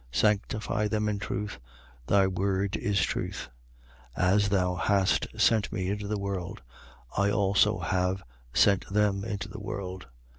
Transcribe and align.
17:17. 0.11 0.19
Sanctify 0.19 0.87
them 0.87 1.07
in 1.07 1.19
truth. 1.19 1.59
Thy 2.07 2.25
word 2.25 2.75
is 2.75 2.99
truth. 3.03 3.49
17:18. 4.17 4.23
As 4.33 4.49
thou 4.49 4.73
hast 4.73 5.27
sent 5.39 5.71
me 5.71 5.91
into 5.91 6.07
the 6.07 6.17
world, 6.17 6.63
I 7.15 7.29
also 7.29 7.77
have 7.77 8.23
sent 8.51 8.87
them 8.89 9.23
into 9.23 9.47
the 9.47 9.59
world. 9.61 10.07